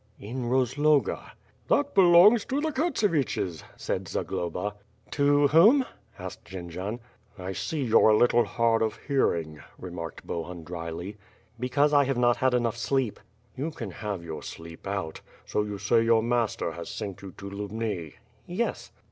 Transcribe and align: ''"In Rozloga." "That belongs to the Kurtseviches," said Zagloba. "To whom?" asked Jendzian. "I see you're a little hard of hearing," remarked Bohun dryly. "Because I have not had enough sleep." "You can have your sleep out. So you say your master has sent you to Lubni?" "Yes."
''"In 0.29 0.45
Rozloga." 0.49 1.33
"That 1.67 1.93
belongs 1.93 2.43
to 2.45 2.59
the 2.59 2.71
Kurtseviches," 2.71 3.61
said 3.77 4.07
Zagloba. 4.07 4.73
"To 5.11 5.47
whom?" 5.49 5.85
asked 6.17 6.43
Jendzian. 6.45 6.99
"I 7.37 7.51
see 7.53 7.83
you're 7.83 8.09
a 8.09 8.17
little 8.17 8.43
hard 8.43 8.81
of 8.81 8.97
hearing," 9.07 9.59
remarked 9.77 10.25
Bohun 10.25 10.63
dryly. 10.63 11.17
"Because 11.59 11.93
I 11.93 12.05
have 12.05 12.17
not 12.17 12.37
had 12.37 12.55
enough 12.55 12.77
sleep." 12.77 13.19
"You 13.55 13.69
can 13.69 13.91
have 13.91 14.23
your 14.23 14.41
sleep 14.41 14.87
out. 14.87 15.21
So 15.45 15.61
you 15.61 15.77
say 15.77 16.01
your 16.03 16.23
master 16.23 16.71
has 16.71 16.89
sent 16.89 17.21
you 17.21 17.33
to 17.33 17.47
Lubni?" 17.51 18.15
"Yes." 18.47 18.91